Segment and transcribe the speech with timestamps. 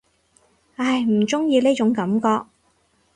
[0.77, 2.47] 唉，唔中意呢種感覺